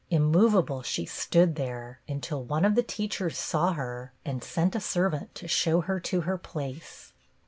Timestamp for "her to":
5.81-6.21